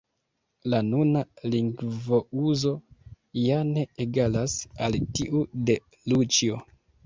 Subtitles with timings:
[0.73, 1.21] La nuna
[1.55, 2.73] lingvouzo
[3.43, 5.81] ja ne egalas al tiu de
[6.13, 6.63] Luĉjo.